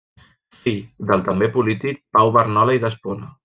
[0.61, 0.79] Fill
[1.11, 3.35] del també polític Pau Barnola i d'Espona.